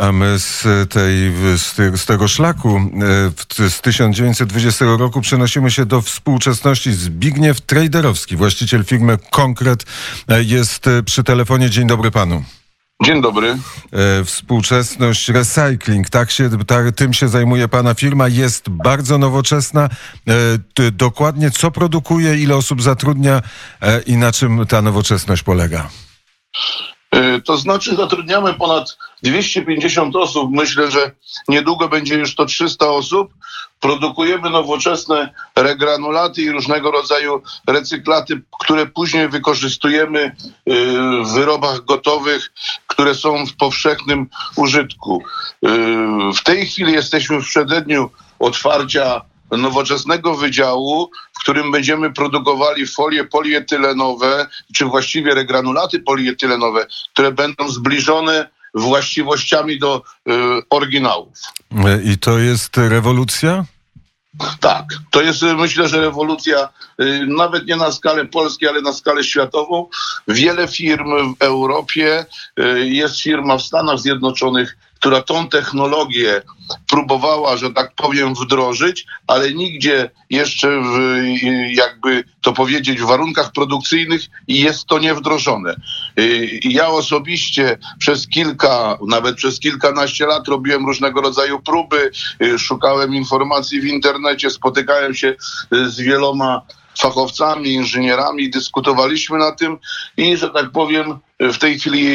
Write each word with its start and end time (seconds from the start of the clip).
A 0.00 0.12
my 0.12 0.38
z, 0.38 0.64
tej, 0.90 1.32
z, 1.96 2.06
tego 2.06 2.28
szlaku 2.28 2.80
z 3.68 3.80
1920 3.80 4.84
roku 4.84 5.20
przenosimy 5.20 5.70
się 5.70 5.86
do 5.86 6.02
współczesności. 6.02 6.92
Zbigniew 6.92 7.60
Traderowski, 7.60 8.36
właściciel 8.36 8.84
firmy 8.84 9.18
Konkret, 9.30 9.84
jest 10.28 10.84
przy 11.04 11.24
telefonie. 11.24 11.70
Dzień 11.70 11.86
dobry 11.86 12.10
panu. 12.10 12.44
Dzień 13.04 13.22
dobry. 13.22 13.58
Współczesność 14.24 15.28
recycling, 15.28 16.10
tak 16.10 16.30
się, 16.30 16.64
tak, 16.66 16.94
tym 16.94 17.12
się 17.12 17.28
zajmuje 17.28 17.68
pana 17.68 17.94
firma, 17.94 18.28
jest 18.28 18.68
bardzo 18.68 19.18
nowoczesna. 19.18 19.88
Dokładnie 20.92 21.50
co 21.50 21.70
produkuje, 21.70 22.38
ile 22.38 22.56
osób 22.56 22.82
zatrudnia 22.82 23.42
i 24.06 24.16
na 24.16 24.32
czym 24.32 24.66
ta 24.66 24.82
nowoczesność 24.82 25.42
polega? 25.42 25.90
E, 27.10 27.40
to 27.40 27.56
znaczy 27.56 27.96
zatrudniamy 27.96 28.54
ponad 28.54 28.98
250 29.22 30.16
osób. 30.16 30.50
Myślę, 30.50 30.90
że 30.90 31.10
niedługo 31.48 31.88
będzie 31.88 32.14
już 32.14 32.34
to 32.34 32.46
300 32.46 32.88
osób. 32.88 33.34
Produkujemy 33.80 34.50
nowoczesne 34.50 35.34
regranulaty 35.56 36.42
i 36.42 36.50
różnego 36.50 36.90
rodzaju 36.90 37.42
recyklaty, 37.66 38.40
które 38.60 38.86
później 38.86 39.28
wykorzystujemy 39.28 40.20
e, 40.20 40.32
w 41.24 41.32
wyrobach 41.34 41.84
gotowych, 41.84 42.52
które 42.86 43.14
są 43.14 43.46
w 43.46 43.56
powszechnym 43.56 44.28
użytku. 44.56 45.22
E, 45.64 45.68
w 46.36 46.42
tej 46.42 46.66
chwili 46.66 46.92
jesteśmy 46.92 47.40
w 47.42 47.46
przededniu 47.46 48.10
otwarcia 48.38 49.20
nowoczesnego 49.50 50.34
wydziału, 50.34 51.10
w 51.38 51.40
którym 51.40 51.72
będziemy 51.72 52.12
produkowali 52.12 52.86
folie 52.86 53.24
polietylenowe, 53.24 54.46
czy 54.74 54.84
właściwie 54.84 55.34
regranulaty 55.34 56.00
polietylenowe, 56.00 56.86
które 57.12 57.32
będą 57.32 57.68
zbliżone 57.68 58.48
właściwościami 58.74 59.78
do 59.78 60.02
y, 60.28 60.32
oryginałów. 60.70 61.38
I 62.04 62.18
to 62.18 62.38
jest 62.38 62.76
rewolucja? 62.76 63.64
Tak, 64.60 64.84
to 65.10 65.22
jest 65.22 65.42
myślę, 65.42 65.88
że 65.88 66.00
rewolucja 66.00 66.68
y, 67.00 67.26
nawet 67.26 67.66
nie 67.66 67.76
na 67.76 67.92
skalę 67.92 68.26
polskiej, 68.26 68.68
ale 68.68 68.82
na 68.82 68.92
skalę 68.92 69.24
światową. 69.24 69.86
Wiele 70.28 70.68
firm 70.68 71.34
w 71.34 71.42
Europie, 71.42 72.26
y, 72.60 72.88
jest 72.88 73.20
firma 73.20 73.58
w 73.58 73.62
Stanach 73.62 73.98
Zjednoczonych, 73.98 74.76
która 74.98 75.22
tą 75.22 75.48
technologię 75.48 76.42
próbowała, 76.88 77.56
że 77.56 77.70
tak 77.70 77.94
powiem, 77.94 78.34
wdrożyć, 78.34 79.06
ale 79.26 79.52
nigdzie 79.52 80.10
jeszcze 80.30 80.68
w, 80.68 80.98
jakby 81.70 82.24
to 82.40 82.52
powiedzieć 82.52 83.00
w 83.00 83.06
warunkach 83.06 83.52
produkcyjnych 83.52 84.20
jest 84.48 84.86
to 84.86 84.98
nie 84.98 85.14
wdrożone. 85.14 85.76
Y, 86.18 86.60
ja 86.62 86.88
osobiście 86.88 87.78
przez 87.98 88.28
kilka, 88.28 88.98
nawet 89.08 89.36
przez 89.36 89.60
kilkanaście 89.60 90.26
lat 90.26 90.48
robiłem 90.48 90.86
różnego 90.86 91.20
rodzaju 91.20 91.60
próby, 91.60 92.10
y, 92.42 92.58
szukałem 92.58 93.14
informacji 93.14 93.80
w 93.80 93.84
internecie, 93.84 94.50
spotykałem 94.50 95.14
się 95.14 95.28
y, 95.74 95.90
z 95.90 96.00
wieloma 96.00 96.62
fachowcami, 97.00 97.72
inżynierami, 97.72 98.50
dyskutowaliśmy 98.50 99.38
na 99.38 99.52
tym 99.52 99.78
i, 100.16 100.36
że 100.36 100.50
tak 100.50 100.70
powiem, 100.70 101.18
w 101.40 101.58
tej 101.58 101.78
chwili 101.78 102.08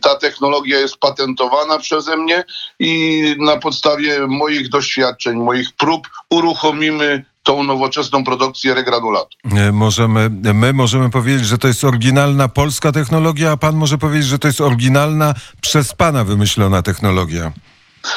ta 0.00 0.14
technologia 0.14 0.78
jest 0.78 0.96
patentowana 0.96 1.78
przeze 1.78 2.16
mnie 2.16 2.44
i 2.78 3.22
na 3.38 3.56
podstawie 3.56 4.26
moich 4.26 4.68
doświadczeń, 4.68 5.36
moich 5.36 5.72
prób 5.72 6.08
uruchomimy 6.30 7.24
tą 7.42 7.62
nowoczesną 7.62 8.24
produkcję 8.24 8.74
regranulatu. 8.74 9.36
E, 9.56 9.72
możemy, 9.72 10.30
my 10.54 10.72
możemy 10.72 11.10
powiedzieć, 11.10 11.46
że 11.46 11.58
to 11.58 11.68
jest 11.68 11.84
oryginalna 11.84 12.48
polska 12.48 12.92
technologia, 12.92 13.52
a 13.52 13.56
pan 13.56 13.76
może 13.76 13.98
powiedzieć, 13.98 14.26
że 14.26 14.38
to 14.38 14.48
jest 14.48 14.60
oryginalna 14.60 15.34
przez 15.60 15.94
pana 15.94 16.24
wymyślona 16.24 16.82
technologia. 16.82 17.52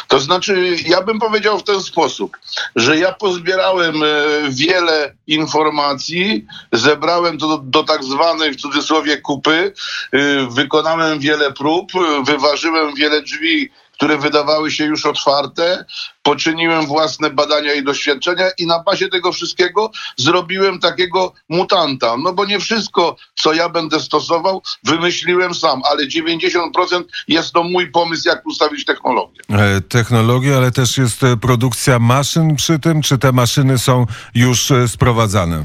To 0.08 0.20
znaczy, 0.20 0.76
ja 0.86 1.02
bym 1.02 1.20
powiedział 1.20 1.60
w 1.60 1.64
ten 1.64 1.82
sposób, 1.82 2.38
że 2.76 2.98
ja 2.98 3.12
pozbierałem 3.14 4.04
e, 4.04 4.08
wiele 4.50 5.14
informacji, 5.28 6.46
zebrałem 6.72 7.38
to 7.38 7.48
do, 7.48 7.58
do 7.58 7.84
tak 7.84 8.04
zwanej 8.04 8.54
w 8.54 8.62
cudzysłowie 8.62 9.18
kupy, 9.18 9.74
e, 10.12 10.48
wykonałem 10.50 11.20
wiele 11.20 11.54
prób, 11.54 11.92
wyważyłem 12.26 12.96
wiele 12.96 13.22
drzwi 13.22 13.70
które 14.04 14.18
wydawały 14.18 14.72
się 14.72 14.86
już 14.86 15.06
otwarte, 15.06 15.86
poczyniłem 16.24 16.86
własne 16.86 17.30
badania 17.30 17.74
i 17.74 17.84
doświadczenia 17.84 18.46
i 18.58 18.68
na 18.68 18.84
bazie 18.84 19.10
tego 19.10 19.32
wszystkiego 19.32 19.92
zrobiłem 20.18 20.80
takiego 20.80 21.34
mutanta. 21.50 22.18
No 22.18 22.34
bo 22.34 22.46
nie 22.46 22.60
wszystko, 22.60 23.16
co 23.36 23.54
ja 23.54 23.70
będę 23.70 24.00
stosował, 24.00 24.62
wymyśliłem 24.84 25.54
sam, 25.56 25.82
ale 25.92 26.08
90% 26.08 27.04
jest 27.28 27.52
to 27.52 27.64
mój 27.64 27.92
pomysł, 27.92 28.30
jak 28.30 28.46
ustawić 28.46 28.86
technologię. 28.86 29.42
E, 29.50 29.82
technologię, 29.82 30.58
ale 30.58 30.72
też 30.72 30.98
jest 30.98 31.24
e, 31.24 31.38
produkcja 31.38 32.00
maszyn 32.00 32.56
przy 32.56 32.80
tym, 32.80 33.02
czy 33.02 33.18
te 33.18 33.32
maszyny 33.32 33.78
są 33.78 34.06
już 34.36 34.72
e, 34.72 34.88
sprowadzane? 34.88 35.64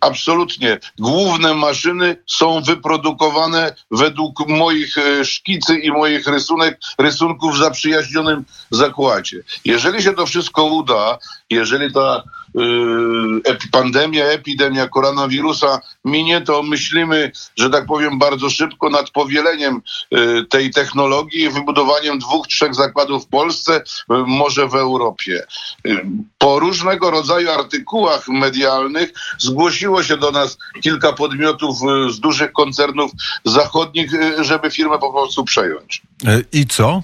Absolutnie. 0.00 0.78
Główne 0.98 1.54
maszyny 1.54 2.16
są 2.26 2.62
wyprodukowane 2.62 3.74
według 3.90 4.48
moich 4.48 4.98
e, 4.98 5.24
szkicy 5.24 5.78
i 5.78 5.90
moich 5.90 6.26
rysunek, 6.26 6.80
rysunków 6.98 7.54
w 7.54 7.58
zaprzyjaźnionym 7.58 8.44
zakładzie. 8.70 9.36
Jeżeli 9.64 10.02
się 10.02 10.12
to 10.12 10.26
wszystko 10.26 10.64
uda, 10.64 11.18
jeżeli 11.50 11.92
ta 11.92 12.22
y, 13.54 13.70
pandemia, 13.72 14.24
epidemia 14.24 14.88
koronawirusa 14.88 15.80
minie, 16.04 16.40
to 16.40 16.62
myślimy, 16.62 17.32
że 17.56 17.70
tak 17.70 17.86
powiem, 17.86 18.18
bardzo 18.18 18.50
szybko 18.50 18.90
nad 18.90 19.10
powieleniem 19.10 19.80
y, 20.14 20.44
tej 20.44 20.70
technologii 20.70 21.42
i 21.42 21.50
wybudowaniem 21.50 22.18
dwóch, 22.18 22.46
trzech 22.46 22.74
zakładów 22.74 23.24
w 23.24 23.28
Polsce, 23.28 23.76
y, 23.76 23.82
może 24.08 24.68
w 24.68 24.74
Europie. 24.74 25.46
Po 26.38 26.58
różnego 26.58 27.10
rodzaju 27.10 27.50
artykułach 27.50 28.28
medialnych 28.28 29.12
zgłosiło 29.38 30.02
się 30.02 30.16
do 30.16 30.30
nas 30.30 30.58
kilka 30.82 31.12
podmiotów 31.12 31.78
z 32.10 32.20
dużych 32.20 32.52
koncernów 32.52 33.10
zachodnich, 33.44 34.10
żeby 34.40 34.70
firmę 34.70 34.98
po 34.98 35.12
prostu 35.12 35.44
przejąć. 35.44 36.02
E, 36.26 36.42
I 36.52 36.66
co? 36.66 37.02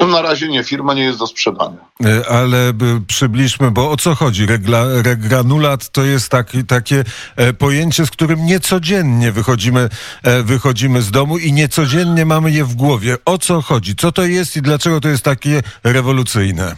No 0.00 0.06
na 0.06 0.22
razie 0.22 0.48
nie, 0.48 0.64
firma 0.64 0.94
nie 0.94 1.02
jest 1.02 1.18
do 1.18 1.26
sprzedania. 1.26 1.76
E, 2.04 2.28
ale 2.28 2.72
przybliżmy, 3.06 3.70
bo 3.70 3.90
o 3.90 3.96
co 3.96 4.14
chodzi? 4.14 4.46
Regla, 4.46 4.84
regranulat 5.02 5.88
to 5.88 6.04
jest 6.04 6.28
taki, 6.28 6.64
takie 6.64 7.04
e, 7.36 7.52
pojęcie, 7.52 8.06
z 8.06 8.10
którym 8.10 8.46
niecodziennie 8.46 9.32
wychodzimy, 9.32 9.88
e, 10.22 10.42
wychodzimy 10.42 11.02
z 11.02 11.10
domu 11.10 11.38
i 11.38 11.52
niecodziennie 11.52 12.26
mamy 12.26 12.50
je 12.50 12.64
w 12.64 12.74
głowie. 12.74 13.16
O 13.24 13.38
co 13.38 13.62
chodzi? 13.62 13.96
Co 13.96 14.12
to 14.12 14.22
jest 14.22 14.56
i 14.56 14.62
dlaczego 14.62 15.00
to 15.00 15.08
jest 15.08 15.24
takie 15.24 15.62
rewolucyjne? 15.84 16.76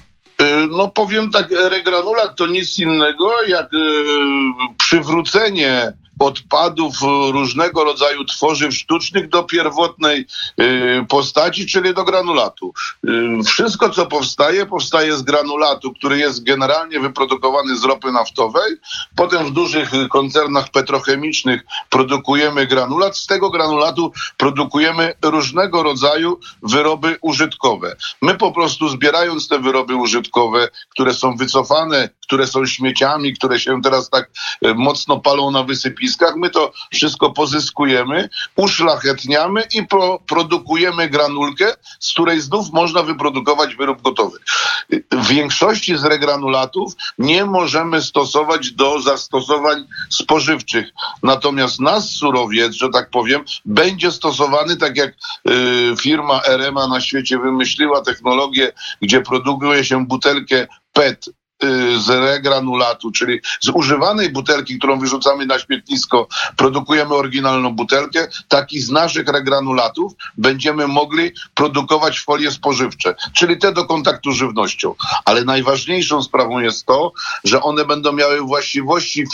No 0.71 0.89
powiem 0.89 1.31
tak, 1.31 1.51
regranulat 1.51 2.37
to 2.37 2.47
nic 2.47 2.79
innego 2.79 3.43
jak 3.49 3.71
przywrócenie 4.79 5.93
odpadów 6.21 6.95
różnego 7.33 7.85
rodzaju 7.85 8.25
tworzyw 8.25 8.75
sztucznych 8.75 9.29
do 9.29 9.43
pierwotnej 9.43 10.27
y, 10.61 11.07
postaci, 11.09 11.67
czyli 11.67 11.95
do 11.95 12.05
granulatu. 12.05 12.73
Y, 13.09 13.43
wszystko, 13.45 13.91
co 13.91 14.07
powstaje, 14.07 14.67
powstaje 14.67 15.17
z 15.17 15.23
granulatu, 15.23 15.93
który 15.93 16.19
jest 16.19 16.45
generalnie 16.45 17.01
wyprodukowany 17.01 17.77
z 17.77 17.85
ropy 17.85 18.13
naftowej. 18.13 18.73
Potem 19.17 19.47
w 19.47 19.51
dużych 19.51 19.91
koncernach 20.11 20.69
petrochemicznych 20.69 21.63
produkujemy 21.91 22.67
granulat. 22.67 23.17
Z 23.17 23.27
tego 23.27 23.51
granulatu 23.51 24.13
produkujemy 24.37 25.15
różnego 25.23 25.83
rodzaju 25.83 26.41
wyroby 26.63 27.19
użytkowe. 27.21 27.97
My 28.23 28.35
po 28.35 28.53
prostu 28.53 28.89
zbierając 28.89 29.49
te 29.49 29.59
wyroby 29.59 29.97
użytkowe, 29.97 30.69
które 30.89 31.15
są 31.15 31.37
wycofane, 31.37 32.09
które 32.23 32.47
są 32.47 32.67
śmieciami, 32.67 33.35
które 33.35 33.61
się 33.61 33.83
teraz 33.83 34.11
tak 34.11 34.31
y, 34.67 34.75
mocno 34.75 35.21
palą 35.21 35.51
na 35.51 35.65
wysypisku, 36.11 36.39
my 36.39 36.51
to 36.51 36.73
wszystko 36.93 37.31
pozyskujemy, 37.31 38.29
uszlachetniamy 38.57 39.63
i 39.75 39.87
pro, 39.87 40.19
produkujemy 40.27 41.09
granulkę, 41.09 41.75
z 42.01 42.13
której 42.13 42.41
znów 42.41 42.73
można 42.73 43.03
wyprodukować 43.03 43.75
wyrób 43.75 44.03
gotowy. 44.03 44.39
W 45.11 45.27
większości 45.27 45.97
z 45.97 46.05
regranulatów 46.05 46.93
nie 47.19 47.45
możemy 47.45 48.03
stosować 48.03 48.71
do 48.71 49.01
zastosowań 49.01 49.85
spożywczych. 50.11 50.91
Natomiast 51.23 51.81
nasz 51.81 52.05
surowiec, 52.05 52.73
że 52.73 52.89
tak 52.89 53.11
powiem, 53.11 53.45
będzie 53.65 54.13
stosowany 54.13 54.77
tak 54.77 54.97
jak 54.97 55.11
y, 55.11 55.95
firma 56.01 56.43
RMA 56.43 56.89
na 56.89 57.01
świecie 57.01 57.39
wymyśliła 57.39 58.03
technologię, 58.03 58.73
gdzie 59.03 59.21
produkuje 59.21 59.85
się 59.85 60.07
butelkę 60.07 60.67
PET 60.93 61.27
z 61.99 62.09
regranulatu, 62.09 63.13
czyli 63.13 63.41
z 63.61 63.69
używanej 63.69 64.31
butelki, 64.31 64.79
którą 64.79 64.99
wyrzucamy 64.99 65.47
na 65.47 65.59
śmietnisko, 65.59 66.29
produkujemy 66.57 67.15
oryginalną 67.15 67.75
butelkę, 67.75 68.29
taki 68.49 68.81
z 68.81 68.91
naszych 68.91 69.29
regranulatów 69.29 70.13
będziemy 70.39 70.87
mogli 70.87 71.33
produkować 71.55 72.21
folie 72.21 72.51
spożywcze, 72.51 73.15
czyli 73.35 73.59
te 73.59 73.73
do 73.73 73.85
kontaktu 73.85 74.33
z 74.33 74.37
żywnością. 74.37 74.95
Ale 75.25 75.45
najważniejszą 75.45 76.23
sprawą 76.23 76.59
jest 76.59 76.87
to, 76.87 77.13
że 77.45 77.63
one 77.63 77.85
będą 77.85 78.13
miały 78.13 78.41
właściwości 78.41 79.25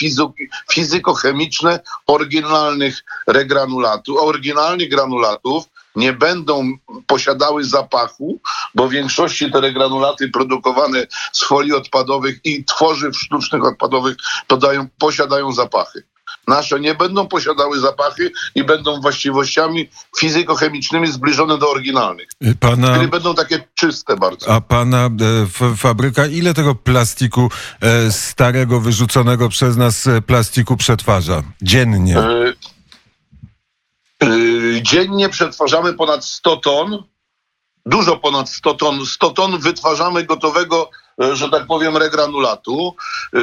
fizykochemiczne 0.73 1.81
oryginalnych 2.07 3.05
regranulatów, 3.27 4.19
oryginalnych 4.21 4.91
granulatów, 4.91 5.65
nie 5.97 6.13
będą 6.13 6.77
posiadały 7.07 7.65
zapachu, 7.65 8.41
bo 8.75 8.89
w 8.89 8.91
większości 8.91 9.53
te 9.53 9.61
regranulaty 9.61 10.29
produkowane 10.29 11.07
z 11.33 11.45
folii 11.45 11.73
odpadowych 11.73 12.41
i 12.45 12.65
tworzyw 12.65 13.17
sztucznych 13.17 13.65
odpadowych 13.65 14.17
podają, 14.49 14.89
posiadają 14.99 15.53
zapachy. 15.53 16.03
Nasze 16.49 16.81
nie 16.81 16.95
będą 16.95 17.29
posiadały 17.29 17.81
zapachy 17.81 18.33
i 18.55 18.65
będą 18.65 19.01
właściwościami 19.01 19.89
fizykochemicznymi 20.19 21.13
zbliżone 21.13 21.59
do 21.59 21.71
oryginalnych. 21.71 22.29
Pana, 22.61 22.95
Czyli 22.95 23.09
będą 23.09 23.35
takie 23.35 23.65
czyste 23.75 24.17
bardzo. 24.17 24.53
a 24.53 24.61
pana 24.61 25.07
e, 25.07 25.77
fabryka 25.77 26.27
ile 26.27 26.55
tego 26.55 26.75
plastiku 26.75 27.51
e, 27.81 28.13
starego, 28.13 28.81
wyrzuconego 28.81 29.49
przez 29.49 29.77
nas 29.77 30.07
e, 30.07 30.23
plastiku 30.23 30.77
przetwarza 30.77 31.43
dziennie? 31.63 32.19
Y, 32.19 32.49
y, 32.49 32.76
Dziennie 34.87 35.29
przetwarzamy 35.29 35.95
ponad 35.95 36.25
100 36.25 36.57
ton, 36.57 37.03
dużo 37.87 38.17
ponad 38.17 38.51
100 38.51 38.75
ton. 38.75 39.07
100 39.07 39.31
ton 39.31 39.59
wytwarzamy 39.59 40.25
gotowego, 40.25 40.91
y, 41.23 41.37
że 41.37 41.51
tak 41.51 41.67
powiem, 41.67 41.97
regranulatu. 41.97 42.95
Y, 43.35 43.39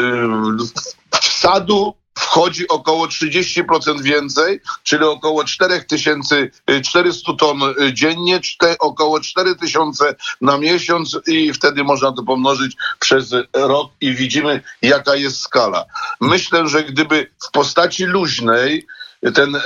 Wsadu 1.21 1.93
wchodzi 2.17 2.67
około 2.67 3.07
30% 3.07 4.01
więcej, 4.01 4.59
czyli 4.83 5.03
około 5.03 5.43
4400 5.43 7.33
ton 7.33 7.61
y, 7.63 7.93
dziennie, 7.93 8.39
około 8.79 9.19
4000 9.19 10.15
na 10.41 10.57
miesiąc 10.57 11.19
i 11.27 11.53
wtedy 11.53 11.83
można 11.83 12.11
to 12.11 12.23
pomnożyć 12.23 12.75
przez 12.99 13.35
rok 13.53 13.91
i 14.01 14.15
widzimy, 14.15 14.61
jaka 14.81 15.15
jest 15.15 15.39
skala. 15.39 15.85
Myślę, 16.21 16.67
że 16.67 16.83
gdyby 16.83 17.31
w 17.47 17.51
postaci 17.51 18.05
luźnej 18.05 18.87
ten, 19.31 19.55
e, 19.55 19.61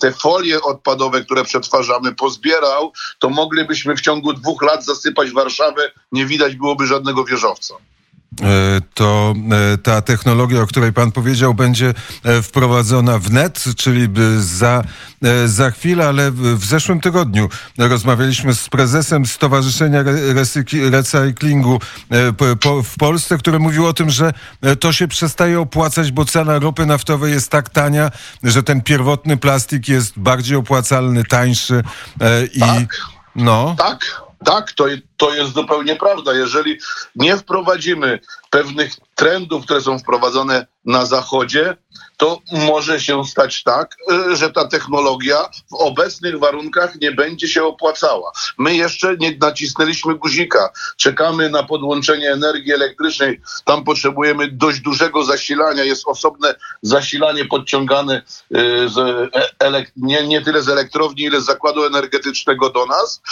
te 0.00 0.12
folie 0.12 0.62
odpadowe, 0.62 1.24
które 1.24 1.44
przetwarzamy, 1.44 2.14
pozbierał, 2.14 2.92
to 3.18 3.30
moglibyśmy 3.30 3.96
w 3.96 4.00
ciągu 4.00 4.32
dwóch 4.32 4.62
lat 4.62 4.84
zasypać 4.84 5.30
Warszawę, 5.30 5.90
nie 6.12 6.26
widać 6.26 6.56
byłoby 6.56 6.86
żadnego 6.86 7.24
wieżowca. 7.24 7.74
E, 8.42 8.80
to 8.94 9.34
e, 9.74 9.78
ta 9.78 10.02
technologia, 10.02 10.60
o 10.60 10.66
której 10.66 10.92
pan 10.92 11.12
powiedział, 11.12 11.54
będzie 11.54 11.94
e, 12.24 12.42
wprowadzona 12.42 13.18
w 13.18 13.30
net, 13.32 13.64
czyli 13.76 14.08
za, 14.38 14.82
za 15.46 15.70
chwilę, 15.70 16.08
ale 16.08 16.30
w, 16.30 16.64
zeszłym 16.64 17.00
tygodniu 17.00 17.48
rozmawialiśmy 17.78 18.54
z 18.54 18.68
prezesem 18.68 19.26
Stowarzyszenia 19.26 20.00
Re- 20.00 20.34
Recyk- 20.34 20.90
Recyklingu 20.90 21.80
w 22.84 22.98
Polsce, 22.98 23.38
który 23.38 23.58
mówił 23.58 23.86
o 23.86 23.92
tym, 23.92 24.10
że 24.10 24.32
to 24.80 24.92
się 24.92 25.08
przestaje 25.08 25.60
opłacać, 25.60 26.12
bo 26.12 26.24
cena 26.24 26.58
ropy 26.58 26.86
naftowej 26.86 27.32
jest 27.32 27.50
tak 27.50 27.68
tania, 27.70 28.10
że 28.42 28.62
ten 28.62 28.80
pierwotny 28.82 29.36
plastik 29.36 29.88
jest 29.88 30.18
bardziej 30.18 30.56
opłacalny, 30.56 31.24
tańszy 31.24 31.82
i 32.54 32.60
Tak. 32.60 32.96
no. 33.36 33.74
Tak, 33.78 34.27
tak, 34.44 34.72
to, 34.72 34.84
to 35.16 35.34
jest 35.34 35.54
zupełnie 35.54 35.96
prawda. 35.96 36.34
Jeżeli 36.34 36.78
nie 37.16 37.36
wprowadzimy 37.36 38.20
pewnych 38.50 38.92
trendów, 39.14 39.64
które 39.64 39.80
są 39.80 39.98
wprowadzone 39.98 40.66
na 40.84 41.06
Zachodzie, 41.06 41.76
to 42.16 42.38
może 42.52 43.00
się 43.00 43.24
stać 43.24 43.62
tak, 43.62 43.96
y, 44.32 44.36
że 44.36 44.50
ta 44.50 44.68
technologia 44.68 45.48
w 45.70 45.74
obecnych 45.74 46.38
warunkach 46.38 47.00
nie 47.00 47.12
będzie 47.12 47.48
się 47.48 47.64
opłacała. 47.64 48.32
My 48.58 48.76
jeszcze 48.76 49.16
nie 49.16 49.36
nacisnęliśmy 49.40 50.14
guzika. 50.14 50.70
Czekamy 50.96 51.50
na 51.50 51.62
podłączenie 51.62 52.32
energii 52.32 52.72
elektrycznej. 52.72 53.40
Tam 53.64 53.84
potrzebujemy 53.84 54.48
dość 54.52 54.80
dużego 54.80 55.24
zasilania. 55.24 55.84
Jest 55.84 56.02
osobne 56.06 56.54
zasilanie 56.82 57.44
podciągane 57.44 58.22
y, 58.56 58.88
z, 58.88 58.98
e- 59.60 59.84
nie, 59.96 60.26
nie 60.26 60.42
tyle 60.42 60.62
z 60.62 60.68
elektrowni, 60.68 61.22
ile 61.22 61.40
z 61.40 61.44
zakładu 61.44 61.84
energetycznego 61.84 62.70
do 62.70 62.86
nas. 62.86 63.22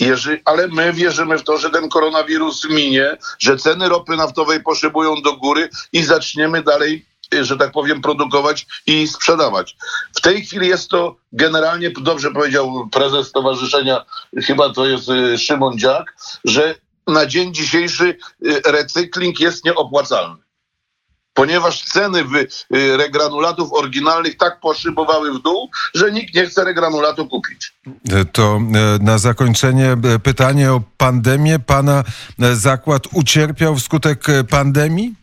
Jeżeli, 0.00 0.40
ale 0.44 0.68
my 0.68 0.92
wierzymy 0.92 1.38
w 1.38 1.42
to, 1.42 1.58
że 1.58 1.70
ten 1.70 1.88
koronawirus 1.88 2.70
minie, 2.70 3.16
że 3.38 3.56
ceny 3.56 3.88
ropy 3.88 4.16
naftowej 4.16 4.62
poszybują 4.62 5.22
do 5.22 5.36
góry 5.36 5.68
i 5.92 6.02
zaczniemy 6.02 6.62
dalej, 6.62 7.06
że 7.42 7.56
tak 7.56 7.72
powiem, 7.72 8.02
produkować 8.02 8.66
i 8.86 9.08
sprzedawać. 9.08 9.76
W 10.16 10.20
tej 10.20 10.44
chwili 10.44 10.68
jest 10.68 10.90
to 10.90 11.16
generalnie, 11.32 11.90
dobrze 11.90 12.30
powiedział 12.30 12.88
prezes 12.92 13.28
stowarzyszenia, 13.28 14.04
chyba 14.46 14.72
to 14.72 14.86
jest 14.86 15.08
e, 15.08 15.38
Szymon 15.38 15.78
Dziak, 15.78 16.16
że 16.44 16.74
na 17.06 17.26
dzień 17.26 17.54
dzisiejszy 17.54 18.16
e, 18.66 18.72
recykling 18.72 19.40
jest 19.40 19.64
nieopłacalny. 19.64 20.44
Ponieważ 21.34 21.82
ceny 21.82 22.24
wy, 22.24 22.46
y, 22.76 22.96
regranulatów 22.96 23.72
oryginalnych 23.72 24.36
tak 24.36 24.60
poszybowały 24.60 25.32
w 25.32 25.42
dół, 25.42 25.70
że 25.94 26.12
nikt 26.12 26.34
nie 26.34 26.46
chce 26.46 26.64
regranulatu 26.64 27.26
kupić. 27.28 27.72
E, 28.12 28.24
To 28.24 28.56
e, 28.56 28.60
na 29.04 29.18
zakończenie 29.18 29.96
e, 30.14 30.18
pytanie 30.18 30.72
o 30.72 30.80
pandemię. 30.96 31.58
Pana 31.58 32.04
zakład 32.38 33.02
ucierpiał 33.12 33.76
wskutek 33.76 34.24
pandemii? 34.50 35.14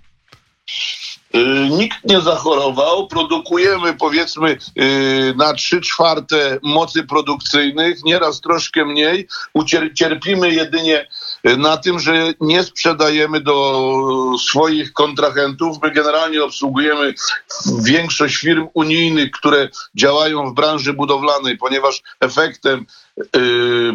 Y, 1.35 1.69
Nikt 1.69 1.97
nie 2.05 2.21
zachorował. 2.21 3.07
Produkujemy 3.07 3.93
powiedzmy 3.93 4.57
y, 4.81 5.33
na 5.37 5.53
trzy 5.53 5.81
czwarte 5.81 6.59
mocy 6.63 7.03
produkcyjnych, 7.03 8.03
nieraz 8.03 8.41
troszkę 8.41 8.85
mniej. 8.85 9.27
Ucier- 9.57 9.93
cierpimy 9.93 10.51
jedynie 10.51 11.07
na 11.43 11.77
tym, 11.77 11.99
że 11.99 12.33
nie 12.41 12.63
sprzedajemy 12.63 13.41
do 13.41 13.91
swoich 14.39 14.93
kontrahentów. 14.93 15.77
My 15.83 15.91
generalnie 15.91 16.43
obsługujemy 16.43 17.13
większość 17.83 18.35
firm 18.35 18.67
unijnych, 18.73 19.31
które 19.31 19.69
działają 19.95 20.51
w 20.51 20.53
branży 20.53 20.93
budowlanej, 20.93 21.57
ponieważ 21.57 22.01
efektem 22.19 22.79
y, 22.79 22.85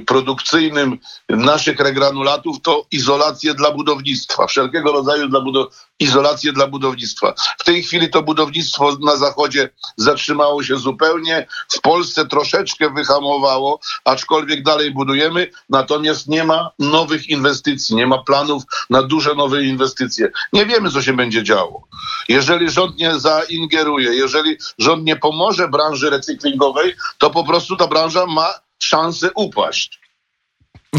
produkcyjnym 0.06 0.98
naszych 1.28 1.80
regranulatów 1.80 2.56
to 2.62 2.86
izolacje 2.90 3.54
dla 3.54 3.70
budownictwa, 3.70 4.46
wszelkiego 4.46 4.92
rodzaju 4.92 5.28
dla 5.28 5.40
budow- 5.40 5.66
izolacje 6.00 6.52
dla 6.52 6.66
budownictwa. 6.66 7.34
W 7.58 7.64
tej 7.64 7.82
chwili 7.82 8.10
to 8.10 8.22
budownictwo 8.22 8.96
na 9.04 9.16
zachodzie 9.16 9.70
zatrzymało 9.96 10.62
się 10.62 10.76
zupełnie, 10.76 11.46
w 11.68 11.80
Polsce 11.80 12.26
troszeczkę 12.26 12.90
wyhamowało, 12.90 13.80
aczkolwiek 14.04 14.62
dalej 14.62 14.90
budujemy, 14.90 15.50
natomiast 15.70 16.28
nie 16.28 16.44
ma 16.44 16.70
nowych 16.78 17.28
inwestycji, 17.28 17.96
nie 17.96 18.06
ma 18.06 18.18
planów 18.18 18.62
na 18.90 19.02
duże 19.02 19.34
nowe 19.34 19.64
inwestycje. 19.64 20.30
Nie 20.52 20.66
wiemy, 20.66 20.90
co 20.90 21.02
się 21.02 21.12
będzie 21.12 21.42
działo. 21.42 21.82
Jeżeli 22.28 22.70
rząd 22.70 22.96
nie 22.98 23.18
zaingeruje, 23.18 24.14
jeżeli 24.14 24.56
rząd 24.78 25.04
nie 25.04 25.16
pomoże 25.16 25.68
branży 25.68 26.10
recyklingowej, 26.10 26.94
to 27.18 27.30
po 27.30 27.44
prostu 27.44 27.76
ta 27.76 27.86
branża 27.86 28.26
ma 28.26 28.65
szansę 28.78 29.30
upaść. 29.34 30.00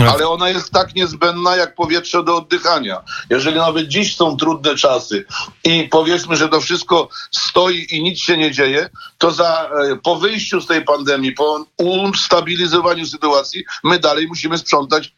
Ale 0.05 0.27
ona 0.27 0.49
jest 0.49 0.71
tak 0.71 0.95
niezbędna 0.95 1.55
jak 1.55 1.75
powietrze 1.75 2.23
do 2.23 2.35
oddychania. 2.35 3.03
Jeżeli 3.29 3.57
nawet 3.57 3.87
dziś 3.87 4.15
są 4.15 4.37
trudne 4.37 4.75
czasy 4.75 5.25
i 5.63 5.87
powiedzmy, 5.91 6.35
że 6.35 6.49
to 6.49 6.61
wszystko 6.61 7.09
stoi 7.31 7.87
i 7.89 8.03
nic 8.03 8.19
się 8.19 8.37
nie 8.37 8.51
dzieje, 8.51 8.89
to 9.17 9.31
za, 9.31 9.69
e, 9.91 9.95
po 9.95 10.15
wyjściu 10.15 10.61
z 10.61 10.67
tej 10.67 10.83
pandemii, 10.85 11.31
po 11.31 11.65
ustabilizowaniu 11.77 13.05
sytuacji, 13.05 13.63
my 13.83 13.99
dalej 13.99 14.27
musimy 14.27 14.57
sprzątać 14.57 15.13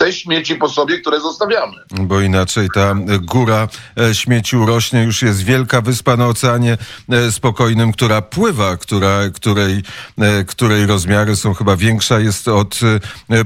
te 0.00 0.12
śmieci 0.12 0.54
po 0.54 0.68
sobie, 0.68 1.00
które 1.00 1.20
zostawiamy. 1.20 1.76
Bo 1.90 2.20
inaczej 2.20 2.68
ta 2.74 2.94
góra 3.20 3.68
e, 4.00 4.14
śmieci 4.14 4.56
urośnie. 4.56 5.02
Już 5.02 5.22
jest 5.22 5.44
wielka 5.44 5.80
wyspa 5.80 6.16
na 6.16 6.26
Oceanie 6.26 6.78
e, 7.08 7.32
Spokojnym, 7.32 7.92
która 7.92 8.22
pływa, 8.22 8.76
która, 8.76 9.20
której, 9.34 9.82
e, 10.18 10.44
której 10.44 10.86
rozmiary 10.86 11.36
są 11.36 11.54
chyba 11.54 11.76
większa 11.76 12.20
jest 12.20 12.48
od 12.48 12.80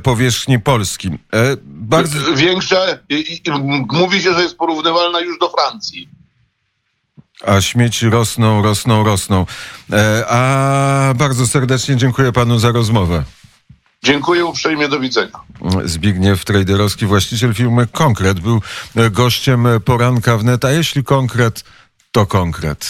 powierzchni 0.02 0.58
Polski. 0.60 1.10
Bardzo, 1.64 2.18
i 3.08 3.42
mówi 3.92 4.22
się, 4.22 4.34
że 4.34 4.42
jest 4.42 4.56
porównywalna 4.56 5.20
już 5.20 5.38
do 5.38 5.50
Francji. 5.50 6.08
a 7.46 7.60
śmieci 7.60 8.10
rosną, 8.10 8.62
rosną, 8.62 9.04
rosną. 9.04 9.46
E, 9.92 10.24
A 10.28 11.14
bardzo 11.16 11.46
serdecznie 11.46 11.96
dziękuję 11.96 12.32
panu 12.32 12.58
za 12.58 12.72
rozmowę. 12.72 13.24
Dziękuję 14.04 14.44
uprzejmie, 14.44 14.88
do 14.88 15.00
widzenia. 15.00 15.40
Zbigniew 15.84 16.44
Trejderowski, 16.44 17.06
właściciel 17.06 17.54
firmy 17.54 17.86
Konkret, 17.92 18.40
był 18.40 18.60
gościem 19.10 19.66
poranka 19.84 20.38
wnet, 20.38 20.64
a 20.64 20.70
jeśli 20.70 21.04
konkret, 21.04 21.64
to 22.12 22.26
konkret. 22.26 22.86